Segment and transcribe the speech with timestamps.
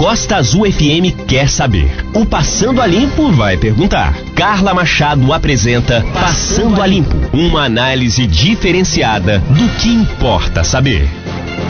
[0.00, 1.92] Costa Azul FM quer saber.
[2.14, 4.14] O Passando a Limpo vai perguntar.
[4.34, 11.06] Carla Machado apresenta Passando a Limpo, uma análise diferenciada do que importa saber.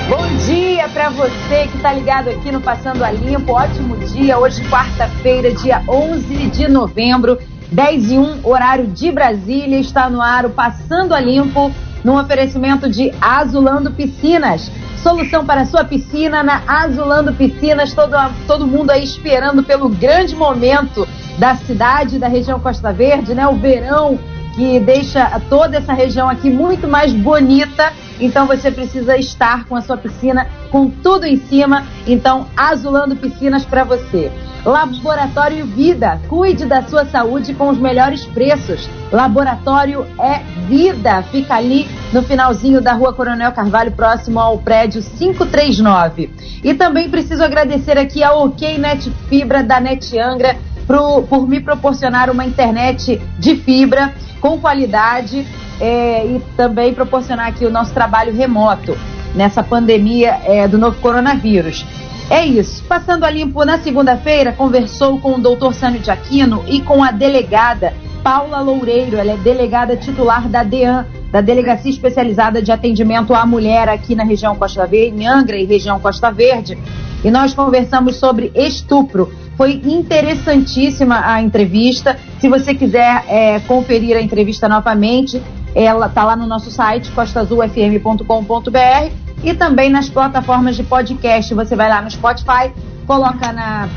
[0.09, 3.53] Bom dia para você que está ligado aqui no Passando a Limpo.
[3.53, 4.39] Ótimo dia.
[4.39, 7.37] Hoje, quarta-feira, dia 11 de novembro,
[7.73, 9.81] 10 e 1, horário de Brasília.
[9.81, 11.75] Está no ar o Passando a Limpo,
[12.05, 14.71] num oferecimento de Azulando Piscinas.
[15.03, 17.95] Solução para sua piscina na Azulando Piscinas.
[17.95, 21.09] Todo, todo mundo aí esperando pelo grande momento
[21.39, 23.47] da cidade, da região Costa Verde, né?
[23.49, 24.19] O verão
[24.55, 27.93] que deixa toda essa região aqui muito mais bonita.
[28.21, 31.87] Então você precisa estar com a sua piscina com tudo em cima.
[32.07, 34.31] Então, azulando piscinas para você.
[34.65, 38.89] Laboratório Vida, cuide da sua saúde com os melhores preços.
[39.11, 46.31] Laboratório é Vida, fica ali no finalzinho da Rua Coronel Carvalho, próximo ao prédio 539.
[46.63, 51.61] E também preciso agradecer aqui a OK Net Fibra da Net Angra por, por me
[51.61, 55.47] proporcionar uma internet de fibra com qualidade
[55.81, 58.97] é, e também proporcionar aqui o nosso trabalho remoto
[59.35, 61.87] nessa pandemia é, do novo coronavírus.
[62.31, 62.83] É isso.
[62.85, 67.11] Passando a limpo na segunda-feira, conversou com o doutor Sânio de Aquino e com a
[67.11, 69.17] delegada Paula Loureiro.
[69.17, 74.23] Ela é delegada titular da DEAN, da Delegacia Especializada de Atendimento à Mulher aqui na
[74.23, 76.79] região Costa Verde, em Angra e região Costa Verde.
[77.25, 79.33] E nós conversamos sobre estupro.
[79.57, 82.17] Foi interessantíssima a entrevista.
[82.39, 85.43] Se você quiser é, conferir a entrevista novamente,
[85.75, 91.53] ela está lá no nosso site, costazulfm.com.br e também nas plataformas de podcast.
[91.55, 92.73] Você vai lá no Spotify,
[93.07, 93.89] coloca na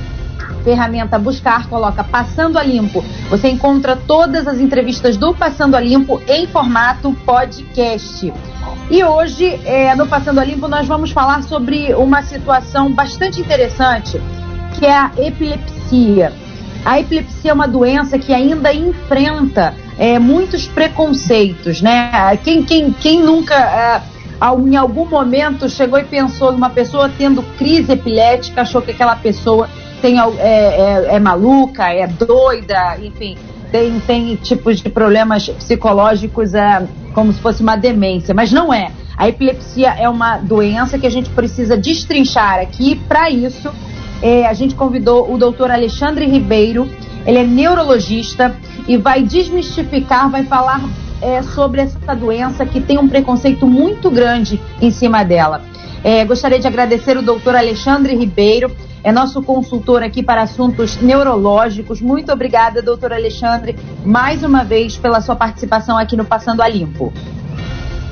[0.64, 3.04] ferramenta buscar, coloca Passando a Limpo.
[3.30, 8.34] Você encontra todas as entrevistas do Passando a Limpo em formato podcast.
[8.90, 14.22] E hoje, é, no Passando a Limpo, nós vamos falar sobre uma situação bastante interessante,
[14.78, 16.34] que é a epilepsia.
[16.86, 22.38] A epilepsia é uma doença que ainda enfrenta é, muitos preconceitos, né?
[22.44, 24.02] Quem, quem, quem nunca é,
[24.66, 29.70] em algum momento chegou e pensou numa pessoa tendo crise epilética, achou que aquela pessoa
[30.02, 33.38] tem, é, é, é maluca, é doida, enfim,
[33.72, 38.92] tem, tem tipos de problemas psicológicos é, como se fosse uma demência, mas não é.
[39.16, 42.96] A epilepsia é uma doença que a gente precisa destrinchar aqui.
[43.08, 43.72] Para isso,
[44.22, 46.90] é, a gente convidou o doutor Alexandre Ribeiro,
[47.26, 48.56] ele é neurologista
[48.88, 50.82] e vai desmistificar, vai falar
[51.24, 55.62] é, sobre essa doença que tem um preconceito muito grande em cima dela.
[56.04, 58.70] É, gostaria de agradecer o doutor Alexandre Ribeiro,
[59.02, 62.02] é nosso consultor aqui para assuntos neurológicos.
[62.02, 63.76] Muito obrigada, doutor Alexandre,
[64.06, 67.14] mais uma vez pela sua participação aqui no Passando a Limpo.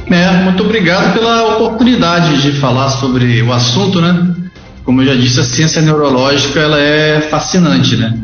[0.10, 4.36] É, muito obrigado pela oportunidade de falar sobre o assunto, né?
[4.84, 8.18] Como eu já disse, a ciência neurológica ela é fascinante, né?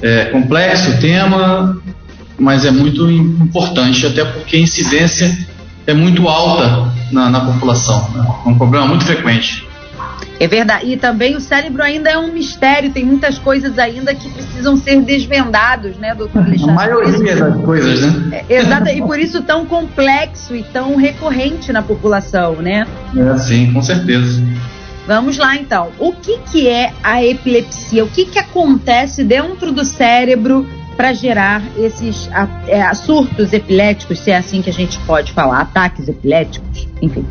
[0.00, 1.76] É complexo o tema,
[2.38, 5.36] mas é muito importante, até porque a incidência
[5.86, 8.08] é muito alta na, na população.
[8.10, 8.26] Né?
[8.46, 9.66] É um problema muito frequente.
[10.40, 10.86] É verdade.
[10.86, 15.02] E também o cérebro ainda é um mistério, tem muitas coisas ainda que precisam ser
[15.02, 16.70] desvendados, né, doutor Alexandre?
[16.70, 18.44] A maioria das coisas, né?
[18.48, 22.86] É, exato, e por isso tão complexo e tão recorrente na população, né?
[23.16, 24.40] É, sim, com certeza.
[25.08, 25.88] Vamos lá então.
[25.98, 28.04] O que, que é a epilepsia?
[28.04, 30.68] O que, que acontece dentro do cérebro
[30.98, 32.28] para gerar esses
[32.66, 37.24] é, surtos epiléticos, se é assim que a gente pode falar, ataques epiléticos, enfim.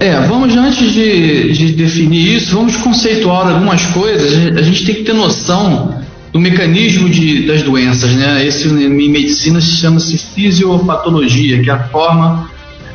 [0.00, 4.58] É, vamos antes de, de definir isso, vamos conceituar algumas coisas.
[4.58, 6.02] A gente tem que ter noção
[6.32, 8.44] do mecanismo de, das doenças, né?
[8.44, 12.50] Esse em medicina chama-se fisiopatologia, que é a forma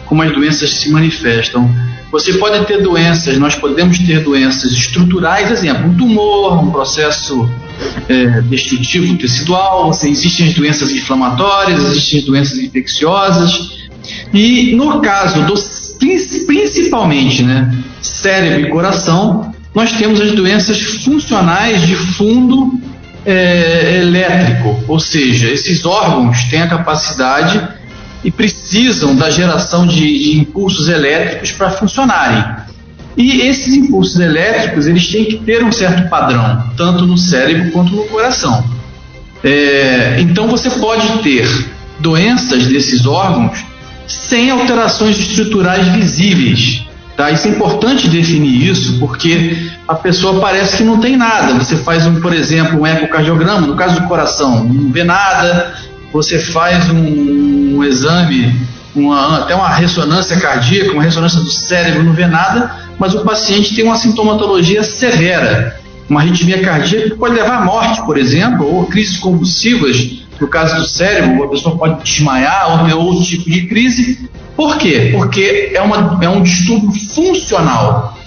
[0.06, 1.74] como as doenças se manifestam.
[2.12, 7.50] Você pode ter doenças, nós podemos ter doenças estruturais, exemplo, um tumor, um processo
[8.08, 13.90] é, destrutivo tecidual, existem as doenças inflamatórias, existem as doenças infecciosas,
[14.34, 15.80] e no caso dos
[16.46, 22.80] principalmente né, cérebro e coração, nós temos as doenças funcionais de fundo
[23.26, 27.62] é, elétrico, ou seja, esses órgãos têm a capacidade
[28.24, 32.69] e precisam da geração de, de impulsos elétricos para funcionarem.
[33.18, 37.96] E esses impulsos elétricos eles têm que ter um certo padrão, tanto no cérebro quanto
[37.96, 38.64] no coração.
[39.44, 41.48] É, então você pode ter
[42.00, 43.64] doenças desses órgãos
[44.08, 46.84] sem alterações estruturais visíveis.
[47.16, 47.30] Tá?
[47.32, 51.54] Isso é importante definir isso, porque a pessoa parece que não tem nada.
[51.56, 55.74] Você faz, um, por exemplo, um ecocardiograma, no caso do coração, não vê nada.
[56.14, 58.56] Você faz um, um exame,
[58.96, 63.74] uma, até uma ressonância cardíaca, uma ressonância do cérebro, não vê nada mas o paciente
[63.74, 65.80] tem uma sintomatologia severa.
[66.10, 70.76] uma arritmia cardíaca que pode levar à morte, por exemplo, ou crises convulsivas, no caso
[70.78, 74.30] do cérebro, a pessoa pode desmaiar ou ter outro tipo de crise.
[74.56, 75.10] Por quê?
[75.14, 78.18] Porque é, uma, é um distúrbio funcional.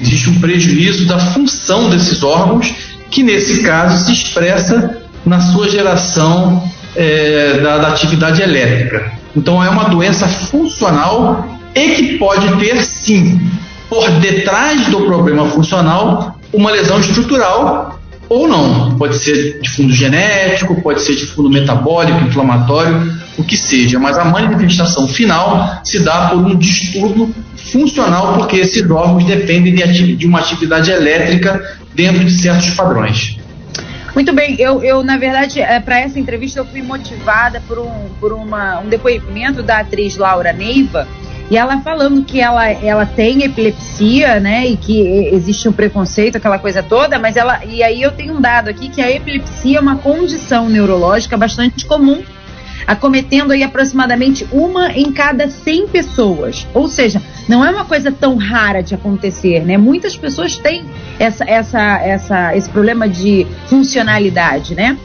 [0.00, 2.74] Existe um prejuízo da função desses órgãos,
[3.10, 6.62] que nesse caso se expressa na sua geração
[6.94, 9.12] é, da, da atividade elétrica.
[9.36, 13.40] Então é uma doença funcional e que pode ter sim,
[13.88, 17.98] por detrás do problema funcional, uma lesão estrutural
[18.28, 18.96] ou não.
[18.96, 23.98] Pode ser de fundo genético, pode ser de fundo metabólico, inflamatório, o que seja.
[23.98, 30.16] Mas a manifestação final se dá por um distúrbio funcional, porque esses órgãos dependem de,
[30.16, 33.38] de uma atividade elétrica dentro de certos padrões.
[34.14, 38.08] Muito bem, eu, eu na verdade, é, para essa entrevista eu fui motivada por, um,
[38.20, 41.08] por uma, um depoimento da atriz Laura Neiva,
[41.54, 44.66] e ela falando que ela, ela tem epilepsia, né?
[44.66, 45.00] E que
[45.32, 47.64] existe um preconceito, aquela coisa toda, mas ela.
[47.64, 51.86] E aí eu tenho um dado aqui que a epilepsia é uma condição neurológica bastante
[51.86, 52.24] comum,
[52.88, 56.66] acometendo aí aproximadamente uma em cada 100 pessoas.
[56.74, 59.78] Ou seja, não é uma coisa tão rara de acontecer, né?
[59.78, 60.84] Muitas pessoas têm
[61.20, 64.98] essa, essa, essa, esse problema de funcionalidade, né?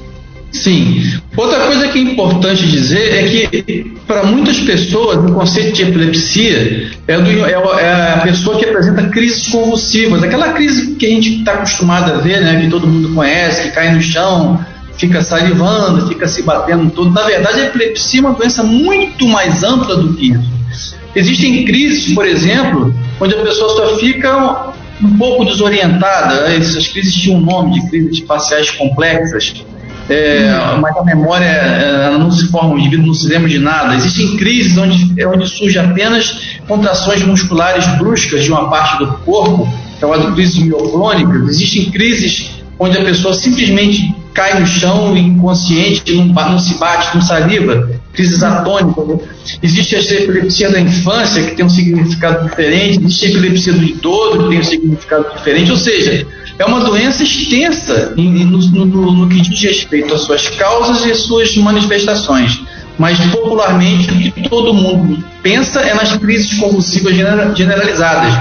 [0.51, 1.19] Sim.
[1.37, 6.91] Outra coisa que é importante dizer é que, para muitas pessoas, o conceito de epilepsia
[7.07, 11.39] é, do, é, é, a pessoa que apresenta crises convulsivas, aquela crise que a gente
[11.39, 14.59] está acostumado a ver, né, que todo mundo conhece, que cai no chão,
[14.97, 17.11] fica salivando, fica se batendo todo.
[17.11, 20.97] Na verdade, a epilepsia é uma doença muito mais ampla do que isso.
[21.15, 26.53] Existem crises, por exemplo, onde a pessoa só fica um pouco desorientada.
[26.53, 29.63] Essas crises tinham um nome de crises espaciais complexas
[30.09, 33.95] é, mas a memória ela não se forma, o indivíduo não se lembra de nada.
[33.95, 40.33] Existem crises onde, onde surge apenas contrações musculares bruscas de uma parte do corpo, chamado
[40.33, 41.49] crises mioclônicas.
[41.49, 47.21] Existem crises onde a pessoa simplesmente cai no chão inconsciente, não, não se bate, não
[47.21, 47.89] saliva,
[48.19, 49.21] crises atônicas.
[49.63, 54.43] Existe a epilepsia da infância, que tem um significado diferente, existe a epilepsia do idoso,
[54.43, 56.27] que tem um significado diferente, ou seja,
[56.57, 61.19] é uma doença extensa no, no, no que diz respeito às suas causas e às
[61.19, 62.61] suas manifestações.
[62.97, 67.15] Mas popularmente o que todo mundo pensa é nas crises convulsivas
[67.55, 68.33] generalizadas,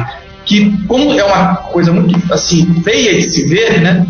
[0.45, 4.05] que como é uma coisa muito assim feia de se ver, né?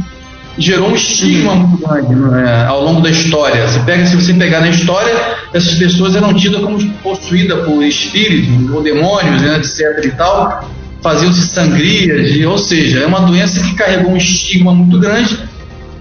[0.58, 3.66] Gerou um estigma muito grande né, ao longo da história.
[3.66, 5.14] Você pega, se você pegar na história,
[5.52, 10.05] essas pessoas eram tidas como possuídas por espíritos ou demônios, né, etc.
[10.05, 10.69] e tal,
[11.02, 15.38] faziam-se sangrias, e, ou seja, é uma doença que carregou um estigma muito grande,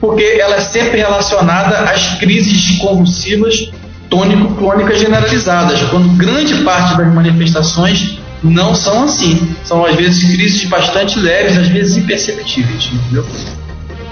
[0.01, 3.71] porque ela é sempre relacionada às crises convulsivas
[4.09, 9.55] tônico-clônicas generalizadas, quando grande parte das manifestações não são assim.
[9.63, 13.25] São às vezes crises bastante leves, às vezes imperceptíveis, entendeu?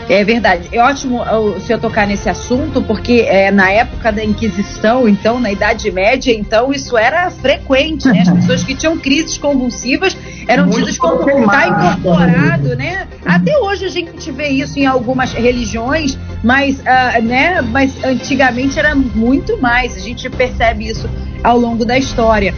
[0.07, 0.69] É verdade.
[0.71, 5.51] É ótimo o senhor tocar nesse assunto, porque é, na época da Inquisição, então, na
[5.51, 8.21] Idade Média, então, isso era frequente, né?
[8.21, 10.15] As pessoas que tinham crises convulsivas
[10.47, 13.07] eram Muito tidas como está incorporado, né?
[13.25, 17.61] Até hoje a gente vê isso em algumas religiões, mas, uh, né?
[17.61, 19.95] mas antigamente era muito mais.
[19.95, 21.09] A gente percebe isso
[21.43, 22.53] ao longo da história.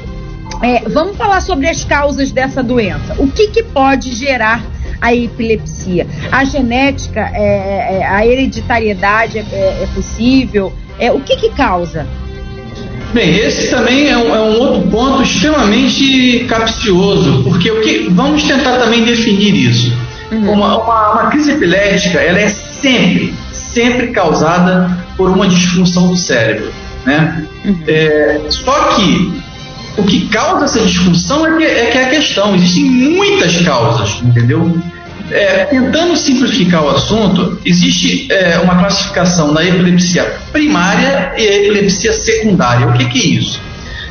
[0.61, 3.15] É, vamos falar sobre as causas dessa doença.
[3.19, 4.63] O que, que pode gerar
[5.01, 6.07] a epilepsia?
[6.31, 10.73] A genética, é, é, a hereditariedade é, é, é possível?
[10.99, 12.07] É, o que, que causa?
[13.13, 18.43] Bem, esse também é um, é um, outro ponto extremamente capcioso, porque o que vamos
[18.43, 19.93] tentar também definir isso.
[20.31, 20.51] Uhum.
[20.51, 26.69] Uma, uma, uma, crise epilética, ela é sempre, sempre causada por uma disfunção do cérebro,
[27.05, 27.45] né?
[27.63, 27.77] Uhum.
[27.87, 29.41] É, só que
[29.97, 32.55] o que causa essa disfunção é que, é que é a questão.
[32.55, 34.79] Existem muitas causas, entendeu?
[35.29, 40.23] É, tentando simplificar o assunto, existe é, uma classificação da epilepsia
[40.53, 42.87] primária e epilepsia secundária.
[42.87, 43.59] O que, que é isso?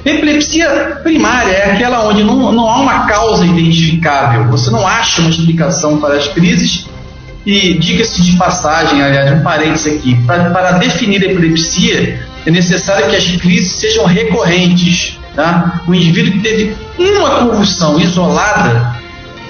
[0.04, 5.30] Epilepsia primária é aquela onde não, não há uma causa identificável, você não acha uma
[5.30, 6.86] explicação para as crises.
[7.46, 13.16] E diga-se de passagem, aliás, um parênteses aqui, para, para definir epilepsia é necessário que
[13.16, 15.18] as crises sejam recorrentes.
[15.36, 15.82] Tá?
[15.86, 18.96] O indivíduo que teve uma convulsão isolada,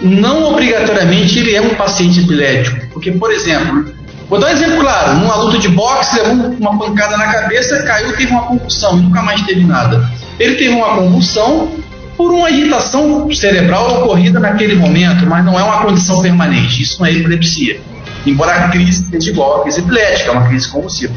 [0.02, 2.88] não obrigatoriamente ele é um paciente epilético.
[2.92, 3.94] Porque, por exemplo,
[4.28, 8.16] vou dar um exemplo claro: numa luta de boxe, levou uma pancada na cabeça, caiu
[8.16, 10.10] teve uma convulsão e nunca mais teve nada.
[10.40, 11.70] Ele teve uma convulsão
[12.16, 16.82] por uma irritação cerebral ocorrida naquele momento, mas não é uma condição permanente.
[16.82, 17.80] Isso não é epilepsia.
[18.26, 21.14] Embora a crise seja igual à crise epilética, é uma crise convulsiva.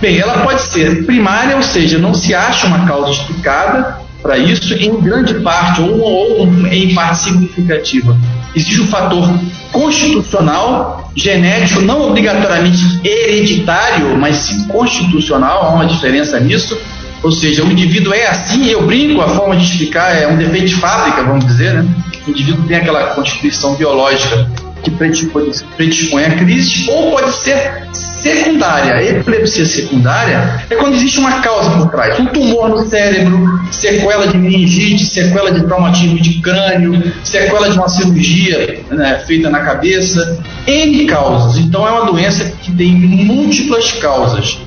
[0.00, 4.72] Bem, ela pode ser primária, ou seja, não se acha uma causa explicada, para isso,
[4.72, 8.16] em grande parte ou, ou em parte significativa.
[8.56, 9.28] Existe um fator
[9.70, 16.74] constitucional, genético, não obrigatoriamente hereditário, mas sim constitucional, há uma diferença nisso.
[17.22, 20.68] Ou seja, o indivíduo é assim, eu brinco, a forma de explicar é um defeito
[20.68, 21.86] de fábrica, vamos dizer, né?
[22.26, 24.48] O indivíduo tem aquela constituição biológica
[24.84, 28.94] que predispõe, a crise, ou pode ser secundária.
[28.94, 32.18] A epilepsia secundária é quando existe uma causa por trás.
[32.20, 37.88] Um tumor no cérebro, sequela de meningite, sequela de traumatismo de crânio, sequela de uma
[37.88, 40.38] cirurgia né, feita na cabeça.
[40.66, 41.58] N causas.
[41.58, 44.58] Então é uma doença que tem múltiplas causas.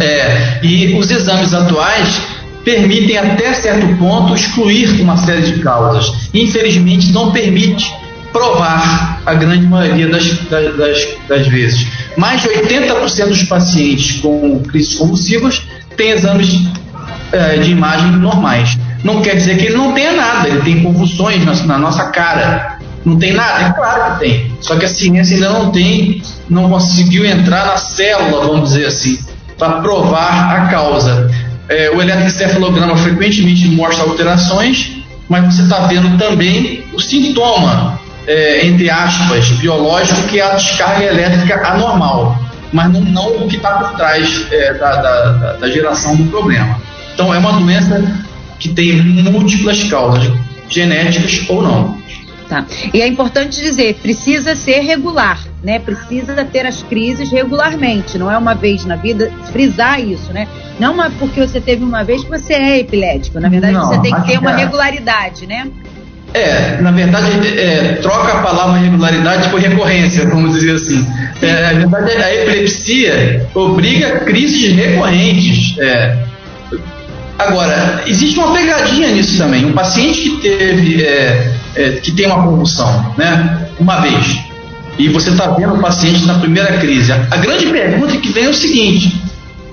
[0.00, 2.20] É, e os exames atuais
[2.64, 6.28] permitem até certo ponto excluir uma série de causas.
[6.34, 7.90] Infelizmente não permite
[8.38, 11.86] provar a grande maioria das, das, das vezes.
[12.16, 15.62] Mais de 80% dos pacientes com crises convulsivas
[15.96, 16.68] têm exames
[17.32, 18.78] é, de imagem normais.
[19.02, 22.78] Não quer dizer que ele não tenha nada, ele tem convulsões na, na nossa cara.
[23.04, 23.66] Não tem nada?
[23.66, 24.52] É claro que tem.
[24.60, 29.18] Só que a ciência ainda não tem, não conseguiu entrar na célula, vamos dizer assim,
[29.56, 31.30] para provar a causa.
[31.68, 34.96] É, o eletroencefalograma frequentemente mostra alterações,
[35.28, 37.97] mas você está vendo também o sintoma
[38.28, 42.38] é, entre aspas, biológico, que é a descarga elétrica anormal,
[42.70, 46.78] mas não, não o que está por trás é, da, da, da geração do problema.
[47.14, 48.00] Então, é uma doença
[48.60, 50.30] que tem múltiplas causas,
[50.68, 51.98] genéticas ou não.
[52.48, 52.64] Tá.
[52.94, 55.78] E é importante dizer, precisa ser regular, né?
[55.78, 60.48] Precisa ter as crises regularmente, não é uma vez na vida, frisar isso, né?
[60.80, 64.00] Não é porque você teve uma vez que você é epilético, na verdade não, você
[64.00, 64.64] tem que ter uma é.
[64.64, 65.70] regularidade, né?
[66.34, 71.06] É, na verdade, é, troca a palavra regularidade por recorrência, vamos dizer assim.
[71.40, 75.78] É, na verdade, a epilepsia obriga crises recorrentes.
[75.78, 76.16] É.
[77.38, 79.64] Agora, existe uma pegadinha nisso também.
[79.64, 84.38] Um paciente que teve, é, é, que tem uma convulsão, né, uma vez,
[84.98, 87.12] e você está vendo o paciente na primeira crise.
[87.12, 89.22] A grande pergunta que vem é o seguinte: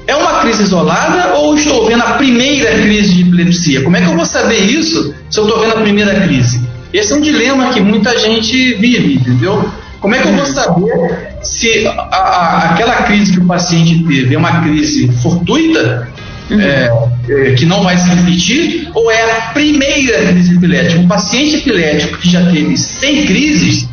[0.08, 3.82] é uma crise isolada ou estou vendo a primeira crise de epilepsia?
[3.82, 6.62] Como é que eu vou saber isso se eu estou vendo a primeira crise?
[6.94, 9.70] Esse é um dilema que muita gente vive, entendeu?
[10.00, 14.36] Como é que eu vou saber se a, a, aquela crise que o paciente teve
[14.36, 16.08] é uma crise fortuita,
[16.50, 16.62] uhum.
[16.62, 16.92] é,
[17.28, 21.00] é, que não vai se repetir, ou é a primeira crise epilética?
[21.00, 23.90] Um paciente epilético que já teve 100 crises,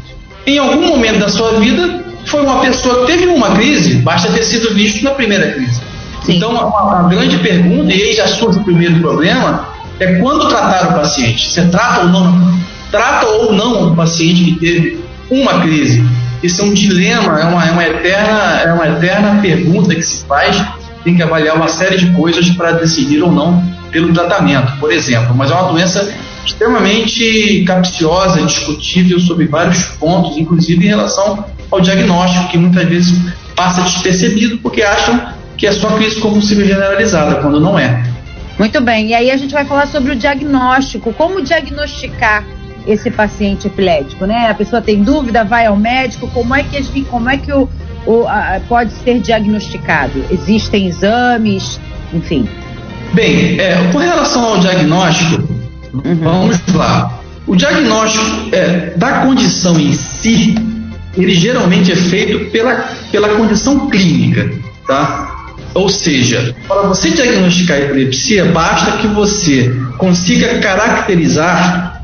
[0.47, 4.45] em algum momento da sua vida, foi uma pessoa que teve uma crise, basta ter
[4.45, 5.81] sido visto na primeira crise.
[6.25, 6.37] Sim.
[6.37, 10.91] Então, a, a, grande pergunta, e aí já surge o primeiro problema, é quando tratar
[10.91, 11.51] o paciente.
[11.51, 12.59] Você trata ou não,
[12.91, 15.01] trata ou não o paciente que teve
[15.31, 16.05] uma crise.
[16.43, 20.25] Isso é um dilema, é uma, é uma, eterna, é uma eterna pergunta que se
[20.25, 20.63] faz.
[21.05, 25.35] Tem que avaliar uma série de coisas para decidir ou não pelo tratamento, por exemplo.
[25.35, 26.13] Mas é uma doença
[26.45, 33.21] extremamente capciosa, discutível sobre vários pontos, inclusive em relação ao diagnóstico, que muitas vezes
[33.55, 35.21] passa despercebido porque acham
[35.63, 38.03] que é só crise convulsiva generalizada, quando não é.
[38.59, 42.45] Muito bem, e aí a gente vai falar sobre o diagnóstico, como diagnosticar
[42.85, 44.49] esse paciente epilético, né?
[44.51, 47.69] A pessoa tem dúvida, vai ao médico, como é que, como é que o,
[48.05, 50.25] o a, pode ser diagnosticado?
[50.33, 51.79] Existem exames,
[52.13, 52.49] enfim.
[53.13, 55.49] Bem, é, com relação ao diagnóstico,
[55.95, 56.19] uhum.
[56.21, 57.21] vamos lá.
[57.47, 60.57] O diagnóstico é, da condição em si,
[61.17, 64.51] ele geralmente é feito pela, pela condição clínica,
[64.89, 65.32] tá?
[65.75, 72.03] Ou seja, para você diagnosticar epilepsia, basta que você consiga caracterizar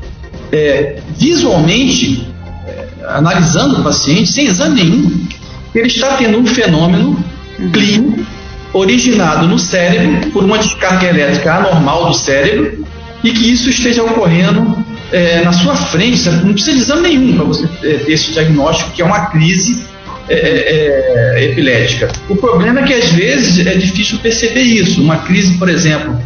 [0.51, 2.27] é, visualmente,
[2.65, 5.27] é, analisando o paciente, sem exame nenhum,
[5.71, 7.23] que ele está tendo um fenômeno
[7.71, 8.25] clínico
[8.73, 12.85] originado no cérebro por uma descarga elétrica anormal do cérebro
[13.23, 14.77] e que isso esteja ocorrendo
[15.11, 16.29] é, na sua frente.
[16.29, 19.83] Não precisa de exame nenhum para você é, ter esse diagnóstico, que é uma crise
[20.29, 22.11] é, é, epilética.
[22.29, 25.01] O problema é que às vezes é difícil perceber isso.
[25.01, 26.17] Uma crise, por exemplo,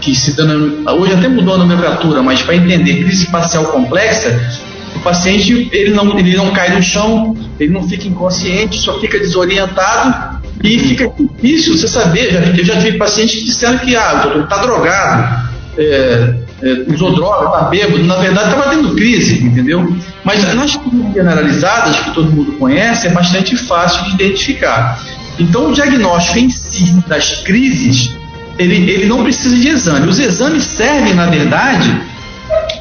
[0.00, 4.38] que se dando, hoje até mudou a nomenclatura, mas para entender crise facial complexa,
[4.94, 9.18] o paciente ele não, ele não cai no chão, ele não fica inconsciente, só fica
[9.18, 12.34] desorientado e fica difícil você saber.
[12.58, 15.48] Eu já tive pacientes que disseram que ah, está drogado.
[15.76, 19.96] É, é, usou droga, está bêbado, na verdade estava tendo crise, entendeu?
[20.24, 25.00] Mas nas crises generalizadas, que todo mundo conhece, é bastante fácil de identificar.
[25.38, 28.16] Então, o diagnóstico em si das crises,
[28.58, 30.08] ele, ele não precisa de exame.
[30.08, 32.00] Os exames servem, na verdade,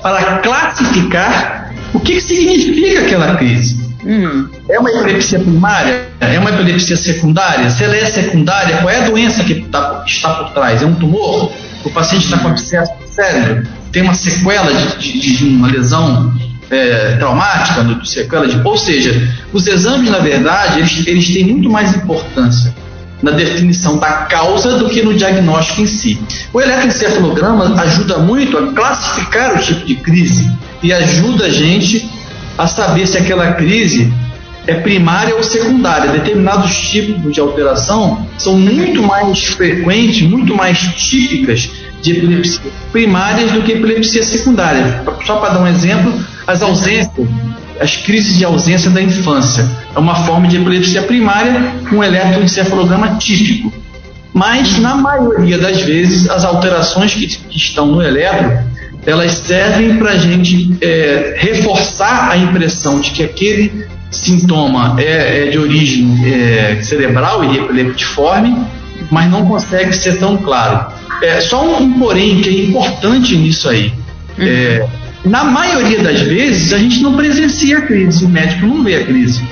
[0.01, 3.85] para classificar o que, que significa aquela crise.
[4.03, 4.47] Hum.
[4.69, 6.07] É uma epilepsia primária?
[6.19, 7.69] É uma epilepsia secundária?
[7.69, 10.81] Se ela é secundária, qual é a doença que tá, está por trás?
[10.81, 11.51] É um tumor?
[11.83, 12.91] O paciente está com abscesso
[13.91, 16.33] Tem uma sequela de, de, de uma lesão
[16.69, 18.59] é, traumática, no sequela de.
[18.63, 22.73] Ou seja, os exames, na verdade, eles, eles têm muito mais importância
[23.21, 26.19] na definição da causa do que no diagnóstico em si.
[26.53, 30.51] O eletroencefalograma ajuda muito a classificar o tipo de crise
[30.83, 32.07] e ajuda a gente
[32.57, 34.13] a saber se aquela crise
[34.67, 36.11] é primária ou secundária.
[36.11, 41.71] Determinados tipos de alteração são muito mais frequentes, muito mais típicas
[42.07, 42.61] de epilepsia
[42.91, 45.03] primárias do que epilepsia secundária.
[45.25, 46.13] Só para dar um exemplo,
[46.45, 47.27] as ausências,
[47.79, 49.67] as crises de ausência da infância.
[49.95, 53.71] É uma forma de epilepsia primária com eletroencefalograma típico.
[54.33, 58.59] Mas, na maioria das vezes, as alterações que, que estão no eletro,
[59.05, 65.49] elas servem para a gente é, reforçar a impressão de que aquele sintoma é, é
[65.49, 68.55] de origem é, cerebral e epileptiforme,
[69.11, 70.91] mas não consegue ser tão claro.
[71.21, 73.93] É, só um, um porém que é importante nisso aí.
[74.39, 74.85] É,
[75.25, 79.03] na maioria das vezes, a gente não presencia a crise, o médico não vê a
[79.03, 79.43] crise.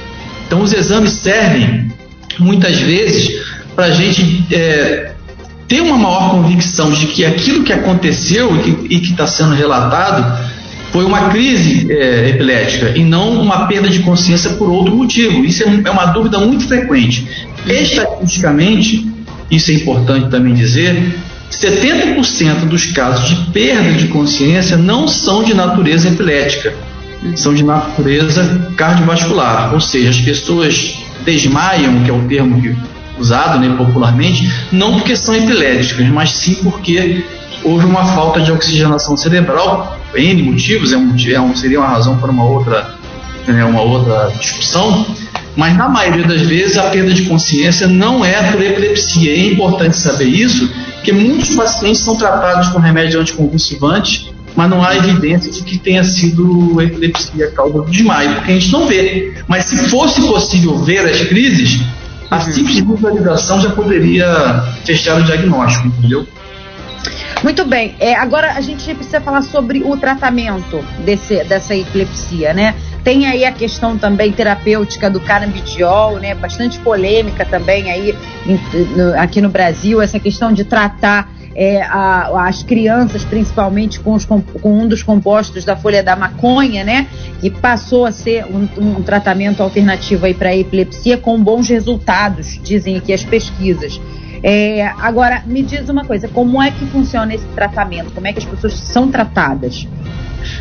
[0.46, 1.92] Então, os exames servem,
[2.40, 3.44] muitas vezes,
[3.76, 5.12] para a gente é,
[5.68, 8.56] ter uma maior convicção de que aquilo que aconteceu
[8.90, 10.46] e que está sendo relatado
[10.92, 15.44] foi uma crise é, epilética e não uma perda de consciência por outro motivo.
[15.44, 17.28] Isso é, é uma dúvida muito frequente.
[17.68, 19.06] Estatisticamente,
[19.50, 21.16] isso é importante também dizer,
[21.52, 26.74] 70% dos casos de perda de consciência não são de natureza epilética,
[27.36, 32.62] são de natureza cardiovascular, ou seja, as pessoas desmaiam, que é o termo
[33.18, 37.24] usado né, popularmente, não porque são epiléticas, mas sim porque
[37.64, 42.18] houve uma falta de oxigenação cerebral, N motivos, é um, é um, seria uma razão
[42.18, 42.94] para uma outra,
[43.48, 45.06] né, uma outra discussão,
[45.56, 49.32] mas na maioria das vezes a perda de consciência não é por epilepsia.
[49.32, 54.96] É importante saber isso, porque muitos pacientes são tratados com remédio anticonvulsivante, mas não há
[54.96, 59.34] evidência de que tenha sido epilepsia a causa do desmaio, porque a gente não vê.
[59.48, 61.82] Mas se fosse possível ver as crises,
[62.30, 62.42] a uhum.
[62.42, 66.28] simples visualização já poderia fechar o diagnóstico, entendeu?
[67.44, 67.96] Muito bem.
[68.00, 72.76] É, agora a gente precisa falar sobre o tratamento desse, dessa epilepsia, né?
[73.06, 76.34] Tem aí a questão também terapêutica do canabidiol, né?
[76.34, 78.16] Bastante polêmica também aí
[78.48, 78.60] em,
[78.98, 84.26] no, aqui no Brasil, essa questão de tratar é, a, as crianças, principalmente com, os,
[84.26, 87.08] com, um dos compostos da folha da maconha, né?
[87.40, 92.98] Que passou a ser um, um tratamento alternativo aí para epilepsia com bons resultados, dizem
[92.98, 94.02] aqui as pesquisas.
[94.42, 98.12] É, agora, me diz uma coisa, como é que funciona esse tratamento?
[98.12, 99.88] Como é que as pessoas são tratadas?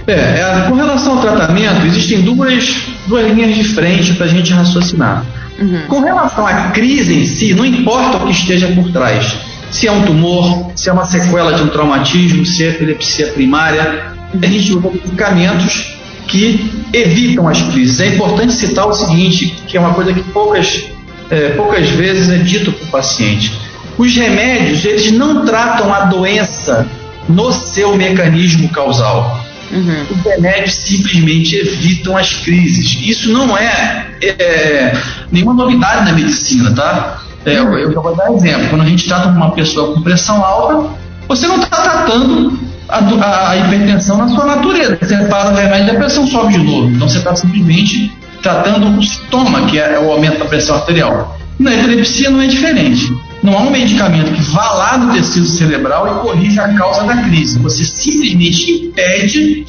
[0.07, 4.53] É, é, com relação ao tratamento, existem duas, duas linhas de frente para a gente
[4.53, 5.25] raciocinar.
[5.59, 5.83] Uhum.
[5.87, 9.37] Com relação à crise em si, não importa o que esteja por trás,
[9.71, 14.15] se é um tumor, se é uma sequela de um traumatismo, se é epilepsia primária,
[14.41, 15.95] a gente usa medicamentos
[16.27, 18.01] que evitam as crises.
[18.01, 20.85] É importante citar o seguinte, que é uma coisa que poucas,
[21.31, 23.53] é, poucas vezes é dito para o paciente.
[23.97, 26.87] Os remédios, eles não tratam a doença
[27.29, 29.44] no seu mecanismo causal.
[29.75, 30.07] Uhum.
[30.11, 32.97] Os remédios simplesmente evitam as crises.
[33.03, 34.93] Isso não é, é
[35.33, 37.21] nenhuma novidade na medicina, tá?
[37.45, 38.69] É, eu, eu vou dar exemplo.
[38.71, 40.91] Quando a gente trata uma pessoa com pressão alta,
[41.29, 42.59] você não está tratando
[42.89, 44.97] a, a, hipertensão na sua natureza.
[45.01, 46.91] Você para o remédio a pressão sobe de novo.
[46.91, 51.39] Então você está simplesmente tratando o sintoma, que é o aumento da pressão arterial.
[51.59, 53.13] Na epilepsia não é diferente.
[53.45, 57.19] Não há um medicamento que vá lá no tecido cerebral e corrija a causa da
[57.19, 57.59] crise.
[57.59, 59.67] Você simplesmente impede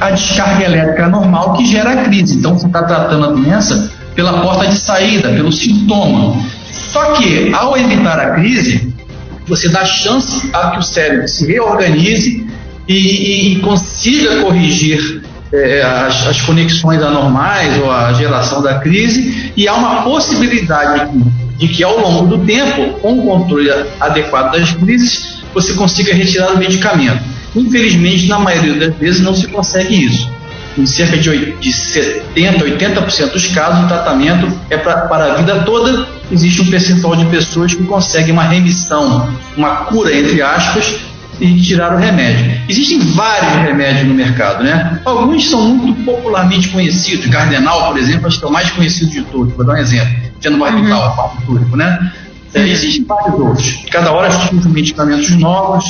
[0.00, 2.36] a descarga elétrica normal que gera a crise.
[2.36, 6.40] Então você está tratando a doença pela porta de saída, pelo sintoma.
[6.70, 8.94] Só que ao evitar a crise,
[9.44, 12.46] você dá chance a que o cérebro se reorganize
[12.86, 15.20] e, e, e consiga corrigir
[15.52, 21.10] é, as, as, conexões anormais ou a geração da crise, e há uma possibilidade
[21.60, 23.70] de que ao longo do tempo, com o controle
[24.00, 27.22] adequado das crises, você consiga retirar o medicamento.
[27.54, 30.26] Infelizmente, na maioria das vezes, não se consegue isso.
[30.78, 35.60] Em cerca de, de 70%, 80% dos casos, o tratamento é pra, para a vida
[35.60, 36.08] toda.
[36.32, 40.94] Existe um percentual de pessoas que conseguem uma remissão, uma cura, entre aspas,
[41.40, 42.60] e tirar o remédio.
[42.68, 45.00] Existem vários remédios no mercado, né?
[45.04, 47.26] Alguns são muito popularmente conhecidos.
[47.26, 49.54] Cardenal, por exemplo, acho que é o mais conhecido de todos.
[49.54, 50.14] Vou dar um exemplo.
[50.40, 51.16] Fenobarbital, uhum.
[51.16, 52.12] barbitúrico, né?
[52.52, 53.78] É, existem vários outros.
[53.90, 55.84] Cada hora surgem medicamentos novos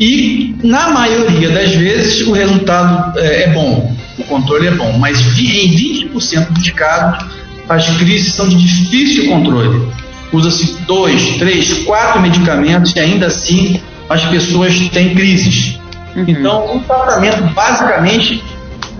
[0.00, 4.98] e, na maioria das vezes, o resultado é, é bom, o controle é bom.
[4.98, 7.24] Mas em 20% dos casos,
[7.68, 9.88] as crises são de difícil controle.
[10.32, 15.78] Usa-se dois, três, quatro medicamentos e ainda assim as pessoas têm crises.
[16.16, 16.24] Uhum.
[16.26, 18.42] Então, o tratamento basicamente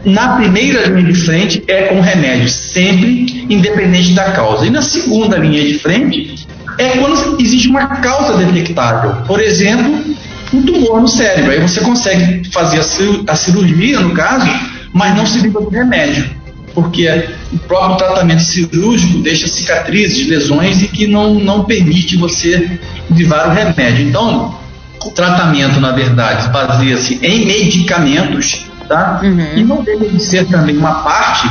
[0.05, 4.67] na primeira linha de frente é com remédio, sempre independente da causa.
[4.67, 6.47] E na segunda linha de frente
[6.79, 9.23] é quando existe uma causa detectável.
[9.27, 10.05] Por exemplo,
[10.53, 11.51] um tumor no cérebro.
[11.51, 12.81] Aí você consegue fazer
[13.27, 14.49] a cirurgia, no caso,
[14.93, 16.39] mas não se livra do remédio.
[16.75, 17.09] Porque
[17.53, 22.79] o próprio tratamento cirúrgico deixa cicatrizes, lesões e que não, não permite você
[23.11, 24.07] livrar o remédio.
[24.07, 24.55] Então,
[25.05, 29.21] o tratamento, na verdade, baseia-se em medicamentos, tá?
[29.23, 29.57] Uhum.
[29.57, 31.49] E não deve ser também uma parte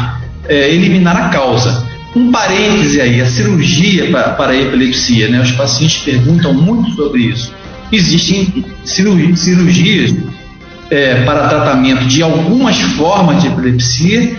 [0.47, 1.86] é, eliminar a causa.
[2.15, 5.41] Um parêntese aí, a cirurgia para, para a epilepsia, né?
[5.41, 7.53] Os pacientes perguntam muito sobre isso.
[7.91, 10.13] Existem cirurgias
[10.89, 14.36] é, para tratamento de algumas formas de epilepsia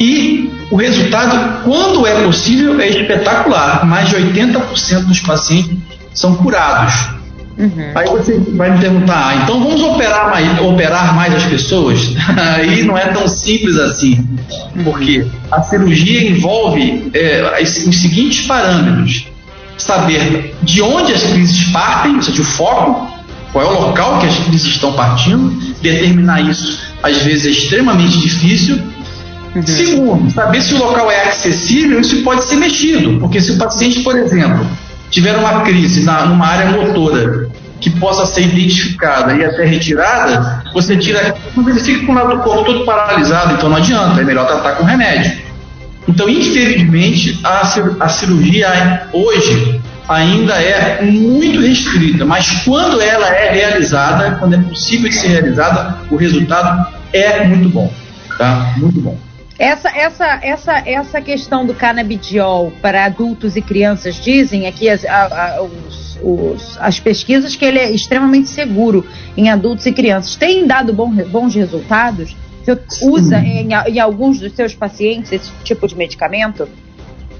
[0.00, 3.84] e o resultado, quando é possível, é espetacular.
[3.86, 5.78] Mais de 80% dos pacientes
[6.12, 7.17] são curados.
[7.58, 7.90] Uhum.
[7.92, 12.14] Aí você vai me perguntar, ah, então vamos operar mais, operar mais as pessoas?
[12.56, 14.24] Aí não é tão simples assim,
[14.84, 19.26] porque a cirurgia envolve é, os seguintes parâmetros:
[19.76, 23.10] saber de onde as crises partem, ou seja, o foco,
[23.52, 25.50] qual é o local que as crises estão partindo,
[25.82, 28.78] determinar isso às vezes é extremamente difícil.
[29.54, 29.66] Uhum.
[29.66, 34.00] Segundo, saber se o local é acessível, isso pode ser mexido, porque se o paciente,
[34.00, 34.64] por exemplo,
[35.10, 37.47] tiver uma crise na, numa área motora
[37.90, 42.36] que possa ser identificada e até retirada, você tira, mas ele fica com o lado
[42.36, 45.48] do corpo todo paralisado, então não adianta, é melhor tratar com remédio.
[46.06, 47.60] Então, infelizmente, a,
[48.00, 55.12] a cirurgia hoje ainda é muito restrita, mas quando ela é realizada, quando é possível
[55.12, 57.92] ser realizada, o resultado é muito bom,
[58.38, 58.74] tá?
[58.78, 59.18] Muito bom.
[59.58, 66.07] Essa, essa, essa, essa questão do canabidiol para adultos e crianças dizem aqui a, os,
[66.22, 69.04] os, as pesquisas que ele é extremamente seguro
[69.36, 70.36] em adultos e crianças.
[70.36, 72.36] Tem dado bom, bons resultados?
[72.64, 76.68] Você usa em, em alguns dos seus pacientes esse tipo de medicamento?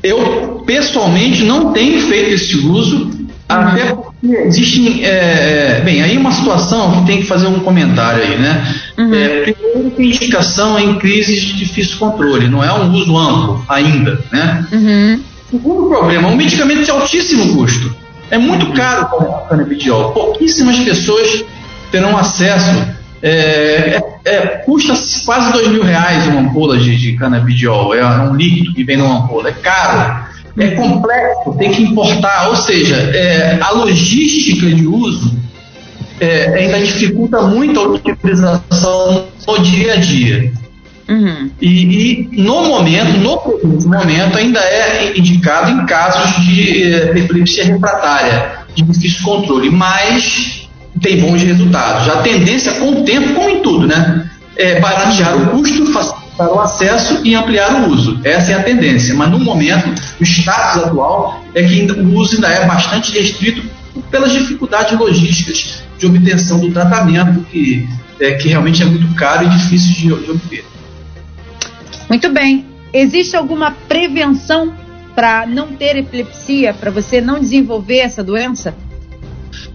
[0.03, 3.11] Eu pessoalmente não tenho feito esse uso,
[3.49, 3.97] até uhum.
[3.97, 5.05] porque existem.
[5.05, 8.75] É, bem, aí uma situação que tem que fazer um comentário aí, né?
[8.97, 9.14] Uhum.
[9.14, 14.67] É, primeiro, indicação em crises de difícil controle, não é um uso amplo ainda, né?
[14.71, 15.21] Uhum.
[15.51, 17.95] Segundo problema, um medicamento de altíssimo custo.
[18.31, 18.73] É muito uhum.
[18.73, 20.12] caro o canabidiol.
[20.12, 21.45] Pouquíssimas pessoas
[21.91, 22.99] terão acesso.
[23.21, 27.95] É, é, é, custa quase dois mil reais uma ampola de, de canabidiol.
[27.95, 29.49] É um líquido que vem numa ampola.
[29.49, 35.37] É caro é complexo, tem que importar, ou seja, é, a logística de uso
[36.21, 40.53] é, ainda dificulta muito a utilização no dia a dia.
[41.09, 41.51] Uhum.
[41.61, 48.59] E, e, no momento, no momento, ainda é indicado em casos de é, epilepsia refratária,
[48.75, 50.68] de difícil controle, mas
[51.01, 52.09] tem bons resultados.
[52.09, 54.29] A tendência com o tempo, como em tudo, né?
[54.57, 58.21] É baratear o custo, facilitar o acesso e ampliar o uso.
[58.25, 59.14] Essa é a tendência.
[59.14, 59.88] Mas no momento,
[60.21, 63.62] o status atual é que o uso ainda é bastante restrito
[64.11, 67.88] pelas dificuldades logísticas de obtenção do tratamento, que,
[68.21, 70.64] é, que realmente é muito caro e difícil de, de obter.
[72.09, 72.64] Muito bem.
[72.92, 74.75] Existe alguma prevenção
[75.14, 78.75] para não ter epilepsia, para você não desenvolver essa doença?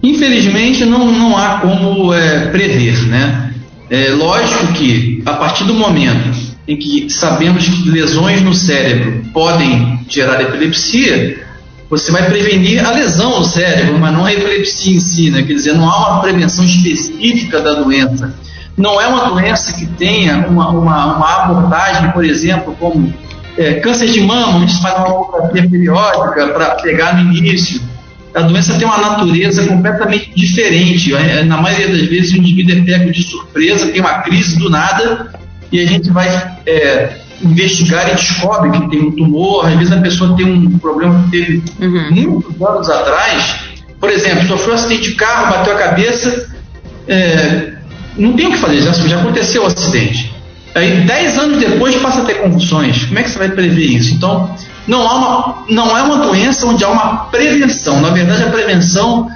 [0.02, 3.54] Infelizmente, não, não há como é, prever, né?
[3.90, 10.00] É lógico que, a partir do momento em que sabemos que lesões no cérebro podem
[10.08, 11.44] gerar epilepsia,
[11.90, 15.42] você vai prevenir a lesão no cérebro, mas não a epilepsia em si, né?
[15.42, 18.34] quer dizer, não há uma prevenção específica da doença.
[18.76, 23.12] Não é uma doença que tenha uma, uma, uma abordagem, por exemplo, como
[23.56, 27.80] é, câncer de mama, onde se faz uma mamografia periódica para pegar no início.
[28.34, 31.14] A doença tem uma natureza completamente diferente.
[31.14, 34.68] É, na maioria das vezes, o indivíduo é pego de surpresa, tem uma crise do
[34.68, 35.32] nada,
[35.70, 36.28] e a gente vai
[36.66, 41.22] é, investigar e descobre que tem um tumor, às vezes a pessoa tem um problema
[41.24, 42.10] que teve uhum.
[42.10, 43.56] muitos anos atrás,
[44.00, 46.48] por exemplo, sofreu um acidente de carro, bateu a cabeça,
[47.08, 47.73] é,
[48.16, 50.32] não tem o que fazer, já, já aconteceu o acidente.
[50.74, 53.04] Aí, dez anos depois, passa a ter convulsões.
[53.04, 54.14] Como é que você vai prever isso?
[54.14, 54.54] Então,
[54.88, 58.00] não, há uma, não é uma doença onde há uma prevenção.
[58.00, 59.30] Na verdade, a prevenção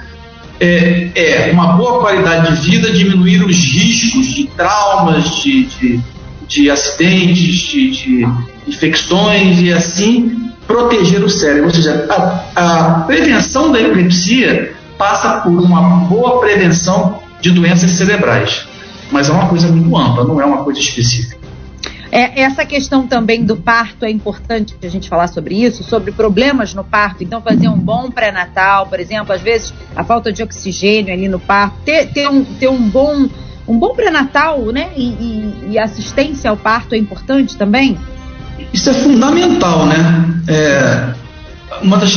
[0.59, 6.01] é, é uma boa qualidade de vida, diminuir os riscos de traumas, de, de
[6.49, 8.27] de acidentes, de, de
[8.67, 11.65] infecções e assim proteger o cérebro.
[11.65, 18.67] Ou seja, a, a prevenção da epilepsia passa por uma boa prevenção de doenças cerebrais.
[19.11, 21.37] Mas é uma coisa muito ampla, não é uma coisa específica.
[22.11, 26.73] É, essa questão também do parto é importante a gente falar sobre isso, sobre problemas
[26.73, 27.23] no parto.
[27.23, 31.39] Então, fazer um bom pré-natal, por exemplo, às vezes a falta de oxigênio ali no
[31.39, 33.27] parto, ter, ter, um, ter um bom
[33.67, 34.89] um bom pré-natal, né?
[34.97, 37.99] E, e, e, assistência ao parto é importante também?
[38.73, 39.95] Isso é fundamental, né?
[40.47, 41.13] É,
[41.83, 42.15] uma das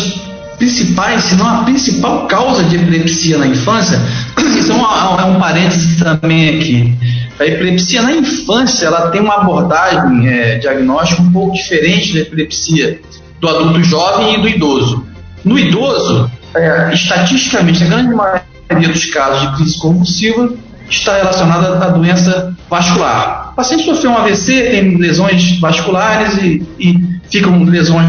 [0.62, 4.00] principais, se não a principal causa de epilepsia na infância,
[4.56, 6.94] isso é, uma, é um parênteses também aqui.
[7.40, 13.00] A epilepsia na infância ela tem uma abordagem é, diagnóstica um pouco diferente da epilepsia
[13.40, 15.04] do adulto jovem e do idoso.
[15.44, 20.54] No idoso, é, estatisticamente, a grande maioria dos casos de crise convulsiva
[20.88, 23.50] está relacionada à doença vascular.
[23.52, 28.06] O paciente sofreu um AVC, tem lesões vasculares e, e ficam lesões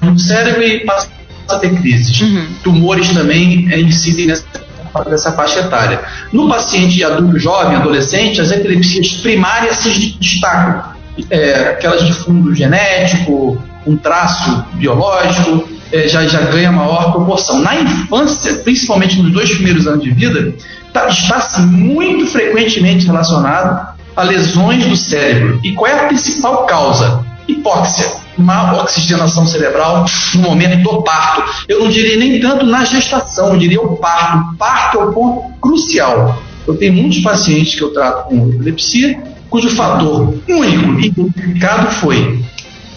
[0.00, 1.08] no cérebro e passa
[1.48, 2.20] a ter crises.
[2.20, 2.46] Uhum.
[2.62, 4.44] Tumores também é, incidem nessa,
[5.08, 6.00] nessa faixa etária.
[6.32, 10.92] No paciente adulto jovem, adolescente, as epilepsias primárias se destacam.
[11.28, 17.60] É, aquelas de fundo genético, um traço biológico, é, já, já ganha maior proporção.
[17.60, 20.54] Na infância, principalmente nos dois primeiros anos de vida,
[20.92, 25.60] tá, está-se muito frequentemente relacionado a lesões do cérebro.
[25.62, 27.24] E qual é a principal causa?
[27.46, 31.42] Hipóxia má oxigenação cerebral no momento do parto.
[31.68, 34.52] Eu não diria nem tanto na gestação, eu diria o parto.
[34.52, 36.42] O parto é o ponto crucial.
[36.66, 42.42] Eu tenho muitos pacientes que eu trato com epilepsia, cujo fator único identificado foi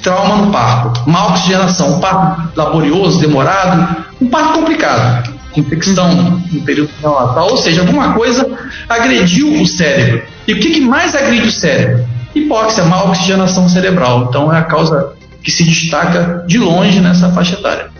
[0.01, 6.91] trauma no parto, má oxigenação, um parto laborioso, demorado, um parto complicado, infecção no período
[7.01, 8.47] neonatal, ou seja, alguma coisa
[8.87, 10.21] agrediu o cérebro.
[10.47, 12.05] E o que, que mais agride o cérebro?
[12.35, 14.27] Hipóxia, má oxigenação cerebral.
[14.29, 15.14] Então é a causa
[15.45, 17.91] que se destaca de longe nessa faixa etária.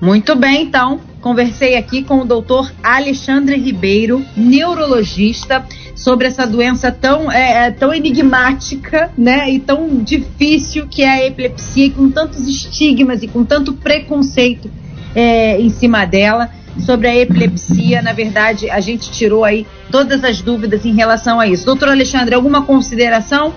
[0.00, 1.00] Muito bem, então.
[1.20, 5.64] Conversei aqui com o doutor Alexandre Ribeiro, neurologista,
[5.94, 11.26] sobre essa doença tão, é, é, tão enigmática né, e tão difícil que é a
[11.26, 14.70] epilepsia, com tantos estigmas e com tanto preconceito
[15.14, 16.50] é, em cima dela.
[16.78, 21.46] Sobre a epilepsia, na verdade, a gente tirou aí todas as dúvidas em relação a
[21.46, 21.64] isso.
[21.64, 23.54] Doutor Alexandre, alguma consideração?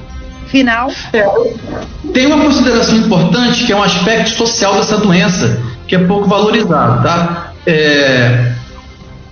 [0.50, 0.92] Final.
[1.14, 1.26] É,
[2.14, 7.04] tem uma consideração importante que é um aspecto social dessa doença, que é pouco valorizado,
[7.04, 7.54] tá?
[7.66, 8.52] É,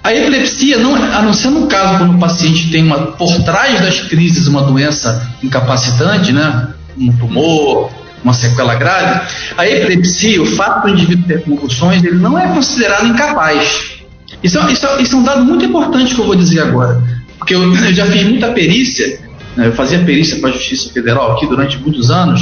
[0.03, 3.81] a epilepsia, não, a não ser no caso quando o paciente tem uma, por trás
[3.81, 6.69] das crises uma doença incapacitante, né?
[6.97, 7.89] Um tumor,
[8.23, 9.21] uma sequela grave,
[9.57, 13.97] a epilepsia, o fato do indivíduo ter convulsões, ele não é considerado incapaz.
[14.41, 17.01] Isso, é, isso, é, isso é um dado muito importante que eu vou dizer agora,
[17.37, 19.26] porque eu, eu já fiz muita perícia
[19.57, 19.71] né?
[19.71, 22.41] Fazia perícia para a Justiça Federal aqui durante muitos anos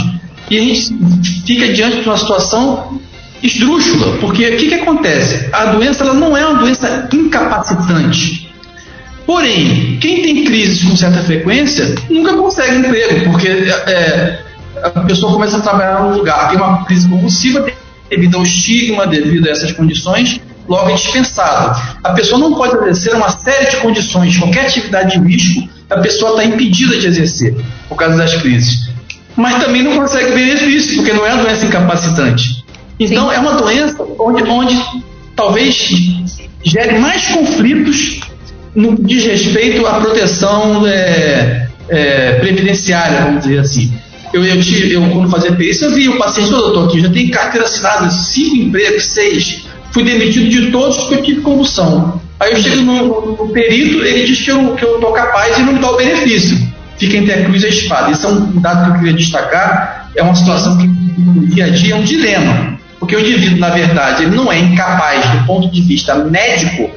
[0.50, 0.96] e a gente
[1.46, 3.00] fica diante de uma situação
[3.42, 5.50] esdrúxula, porque o que, que acontece?
[5.52, 8.54] A doença ela não é uma doença incapacitante.
[9.26, 14.40] Porém, quem tem crises com certa frequência nunca consegue emprego, porque é,
[14.84, 17.66] a pessoa começa a trabalhar num lugar, tem uma crise convulsiva
[18.08, 21.82] devido ao estigma, devido a essas condições, logo é dispensado.
[22.04, 26.32] A pessoa não pode exercer uma série de condições, qualquer atividade de risco, a pessoa
[26.32, 27.56] está impedida de exercer
[27.88, 28.90] por causa das crises.
[29.36, 32.64] Mas também não consegue benefício, porque não é uma doença incapacitante.
[33.00, 33.36] Então Sim.
[33.36, 34.82] é uma doença onde, onde
[35.36, 35.92] talvez
[36.64, 38.22] gere mais conflitos
[38.74, 43.94] no que diz respeito à proteção é, é, previdenciária, vamos dizer assim.
[44.34, 47.30] Eu, eu, eu, quando fazia perícia, eu vi o paciente, ô doutor, aqui já tem
[47.30, 49.66] carteira assinada, cinco empregos, seis.
[49.92, 52.22] Fui demitido de todos porque eu tive convulsão.
[52.40, 55.62] Aí eu chego no, no perito, ele diz que eu, que eu tô capaz e
[55.62, 56.58] não me dá o benefício.
[56.98, 58.12] Fica entre a cruz e a espada.
[58.12, 60.10] Isso é um dado que eu queria destacar.
[60.16, 62.78] É uma situação que no dia a dia é um dilema.
[63.00, 66.90] Porque o indivíduo, na verdade, ele não é incapaz do ponto de vista médico,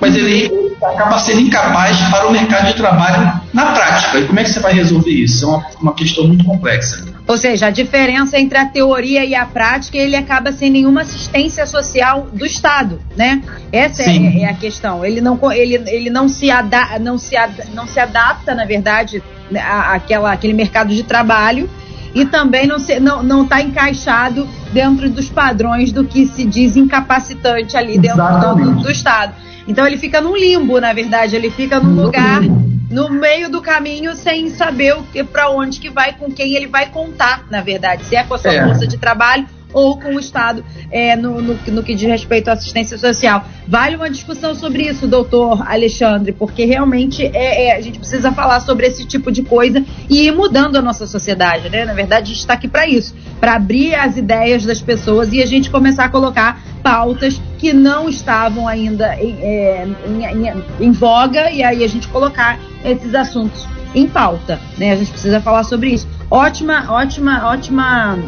[0.00, 0.50] mas ele
[0.82, 4.18] acaba sendo incapaz para o mercado de trabalho na prática.
[4.18, 5.44] E como é que você vai resolver isso?
[5.44, 7.04] É uma, uma questão muito complexa.
[7.28, 11.66] Ou seja, a diferença entre a teoria e a prática, ele acaba sem nenhuma assistência
[11.66, 13.42] social do Estado, né?
[13.72, 15.04] Essa é, é, a questão.
[15.04, 19.20] Ele não, ele, ele não, se ada, não, se ad, não se adapta, na verdade,
[19.56, 21.68] à, àquela, àquele mercado de trabalho
[22.14, 26.76] e também não está não, não tá encaixado dentro dos padrões do que se diz
[26.76, 29.34] incapacitante ali dentro do, do, Estado.
[29.68, 32.40] Então ele fica num limbo, na verdade, ele fica num lugar
[32.90, 36.66] no meio do caminho sem saber o que para onde que vai, com quem ele
[36.66, 38.64] vai contar, na verdade, se é com a sua é.
[38.64, 39.46] força de trabalho
[39.76, 43.44] ou com o Estado é, no, no, no, que diz respeito à assistência social.
[43.68, 48.60] Vale uma discussão sobre isso, doutor Alexandre, porque realmente é, é, a gente precisa falar
[48.60, 51.84] sobre esse tipo de coisa e ir mudando a nossa sociedade, né?
[51.84, 55.42] Na verdade, a gente está aqui para isso, para abrir as ideias das pessoas e
[55.42, 60.90] a gente começar a colocar pautas que não estavam ainda em, é, em, em, em
[60.90, 64.92] voga e aí a gente colocar esses assuntos em pauta, né?
[64.92, 66.08] A gente precisa falar sobre isso.
[66.30, 68.18] Ótima, ótima, ótima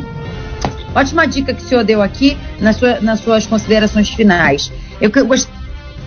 [0.94, 4.72] Ótima dica que o senhor deu aqui nas, sua, nas suas considerações finais.
[5.00, 5.58] Eu gostaria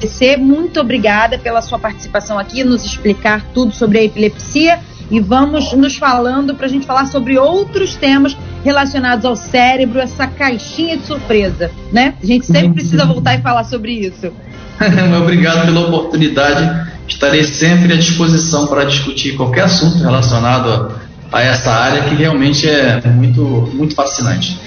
[0.02, 0.38] agradecer.
[0.38, 5.98] Muito obrigada pela sua participação aqui, nos explicar tudo sobre a epilepsia e vamos nos
[5.98, 11.70] falando para a gente falar sobre outros temas relacionados ao cérebro, essa caixinha de surpresa,
[11.92, 12.16] né?
[12.22, 14.32] A gente sempre precisa voltar e falar sobre isso.
[15.22, 16.92] Obrigado pela oportunidade.
[17.08, 20.96] Estarei sempre à disposição para discutir qualquer assunto relacionado
[21.32, 23.42] a, a essa área que realmente é muito,
[23.74, 24.58] muito fascinante.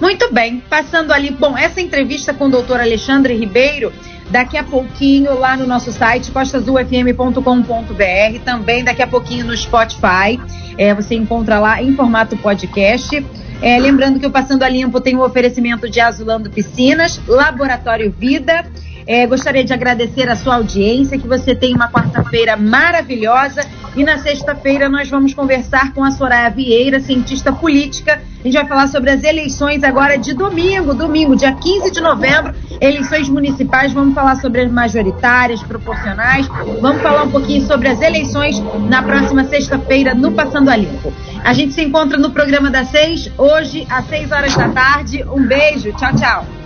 [0.00, 3.92] Muito bem, passando ali, bom, essa entrevista com o doutor Alexandre Ribeiro
[4.30, 10.40] daqui a pouquinho lá no nosso site costasufm.com.br, também daqui a pouquinho no Spotify.
[10.76, 13.24] É, você encontra lá em formato podcast.
[13.62, 18.10] É, lembrando que o Passando a Limpo tem o um oferecimento de Azulando Piscinas, Laboratório
[18.10, 18.66] Vida.
[19.06, 23.64] É, gostaria de agradecer a sua audiência, que você tenha uma quarta-feira maravilhosa.
[23.94, 28.20] E na sexta-feira nós vamos conversar com a Soraya Vieira, cientista política.
[28.40, 32.52] A gente vai falar sobre as eleições agora de domingo, domingo, dia 15 de novembro,
[32.80, 33.92] eleições municipais.
[33.92, 36.48] Vamos falar sobre as majoritárias, proporcionais.
[36.80, 41.12] Vamos falar um pouquinho sobre as eleições na próxima sexta-feira no Passando a Limpo.
[41.44, 45.24] A gente se encontra no programa das seis, hoje às seis horas da tarde.
[45.24, 46.65] Um beijo, tchau, tchau.